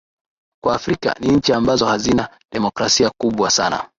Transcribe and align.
kwa 0.63 0.75
afrika 0.75 1.15
ni 1.19 1.27
nchi 1.31 1.53
ambazo 1.53 1.85
hazina 1.85 2.29
demokrasia 2.51 3.11
kubwa 3.17 3.51
sana 3.51 3.87